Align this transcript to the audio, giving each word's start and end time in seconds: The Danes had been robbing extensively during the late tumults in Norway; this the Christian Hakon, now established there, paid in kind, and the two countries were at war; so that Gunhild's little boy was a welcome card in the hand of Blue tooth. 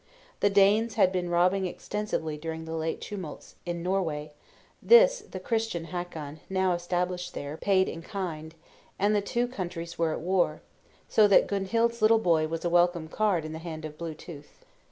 The 0.39 0.49
Danes 0.49 0.95
had 0.95 1.11
been 1.11 1.29
robbing 1.29 1.67
extensively 1.67 2.35
during 2.35 2.65
the 2.65 2.73
late 2.73 3.01
tumults 3.01 3.53
in 3.67 3.83
Norway; 3.83 4.31
this 4.81 5.19
the 5.19 5.39
Christian 5.39 5.85
Hakon, 5.93 6.39
now 6.49 6.73
established 6.73 7.35
there, 7.35 7.55
paid 7.57 7.87
in 7.87 8.01
kind, 8.01 8.55
and 8.97 9.15
the 9.15 9.21
two 9.21 9.47
countries 9.47 9.99
were 9.99 10.11
at 10.11 10.19
war; 10.21 10.63
so 11.07 11.27
that 11.27 11.45
Gunhild's 11.45 12.01
little 12.01 12.17
boy 12.17 12.47
was 12.47 12.65
a 12.65 12.67
welcome 12.71 13.09
card 13.09 13.45
in 13.45 13.53
the 13.53 13.59
hand 13.59 13.85
of 13.85 13.99
Blue 13.99 14.15
tooth. 14.15 14.65